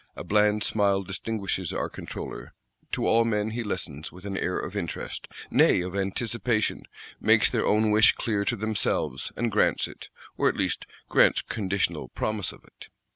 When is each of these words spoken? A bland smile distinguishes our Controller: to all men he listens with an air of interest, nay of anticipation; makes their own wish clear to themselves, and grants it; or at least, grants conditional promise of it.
A 0.15 0.23
bland 0.23 0.63
smile 0.63 1.03
distinguishes 1.03 1.71
our 1.71 1.87
Controller: 1.87 2.55
to 2.91 3.05
all 3.05 3.23
men 3.23 3.51
he 3.51 3.61
listens 3.63 4.11
with 4.11 4.25
an 4.25 4.35
air 4.35 4.57
of 4.57 4.75
interest, 4.75 5.27
nay 5.51 5.81
of 5.81 5.95
anticipation; 5.95 6.87
makes 7.19 7.51
their 7.51 7.67
own 7.67 7.91
wish 7.91 8.13
clear 8.13 8.43
to 8.45 8.55
themselves, 8.55 9.31
and 9.35 9.51
grants 9.51 9.87
it; 9.87 10.09
or 10.39 10.49
at 10.49 10.57
least, 10.57 10.87
grants 11.07 11.43
conditional 11.43 12.07
promise 12.07 12.51
of 12.51 12.63
it. 12.63 12.87